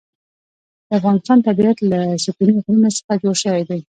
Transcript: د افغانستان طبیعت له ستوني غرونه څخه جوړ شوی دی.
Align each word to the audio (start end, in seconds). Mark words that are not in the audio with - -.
د 0.87 0.89
افغانستان 0.99 1.37
طبیعت 1.47 1.77
له 1.91 1.99
ستوني 2.23 2.53
غرونه 2.65 2.89
څخه 2.97 3.13
جوړ 3.23 3.35
شوی 3.43 3.63
دی. 3.69 3.79